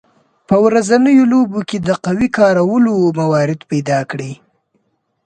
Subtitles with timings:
[0.47, 4.33] په ورځنیو لوبو کې د قوې د کارولو موارد پیداکړئ.